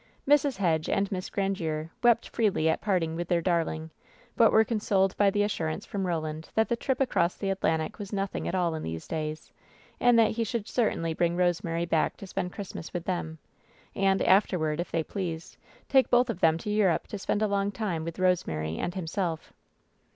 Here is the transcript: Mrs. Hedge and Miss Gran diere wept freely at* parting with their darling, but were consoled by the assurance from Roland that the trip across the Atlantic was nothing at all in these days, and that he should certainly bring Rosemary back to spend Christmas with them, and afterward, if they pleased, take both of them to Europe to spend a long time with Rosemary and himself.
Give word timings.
Mrs. 0.27 0.57
Hedge 0.57 0.89
and 0.89 1.11
Miss 1.11 1.29
Gran 1.29 1.53
diere 1.53 1.91
wept 2.01 2.27
freely 2.29 2.67
at* 2.67 2.81
parting 2.81 3.15
with 3.15 3.27
their 3.27 3.39
darling, 3.39 3.91
but 4.35 4.51
were 4.51 4.63
consoled 4.63 5.15
by 5.15 5.29
the 5.29 5.43
assurance 5.43 5.85
from 5.85 6.07
Roland 6.07 6.49
that 6.55 6.69
the 6.69 6.75
trip 6.75 6.99
across 6.99 7.35
the 7.35 7.51
Atlantic 7.51 7.99
was 7.99 8.11
nothing 8.11 8.47
at 8.47 8.55
all 8.55 8.73
in 8.73 8.81
these 8.81 9.07
days, 9.07 9.51
and 9.99 10.17
that 10.17 10.31
he 10.31 10.43
should 10.43 10.67
certainly 10.67 11.13
bring 11.13 11.37
Rosemary 11.37 11.85
back 11.85 12.17
to 12.17 12.25
spend 12.25 12.51
Christmas 12.51 12.91
with 12.93 13.05
them, 13.05 13.37
and 13.93 14.23
afterward, 14.23 14.79
if 14.79 14.89
they 14.89 15.03
pleased, 15.03 15.55
take 15.87 16.09
both 16.09 16.31
of 16.31 16.39
them 16.39 16.57
to 16.57 16.71
Europe 16.71 17.05
to 17.07 17.19
spend 17.19 17.43
a 17.43 17.47
long 17.47 17.71
time 17.71 18.03
with 18.03 18.17
Rosemary 18.17 18.79
and 18.79 18.95
himself. 18.95 19.53